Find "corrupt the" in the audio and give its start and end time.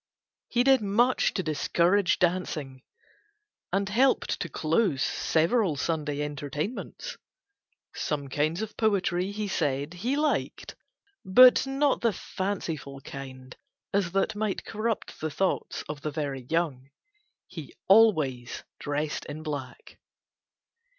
14.65-15.29